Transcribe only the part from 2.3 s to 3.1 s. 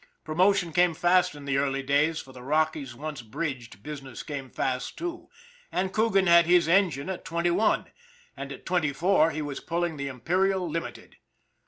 the Rockies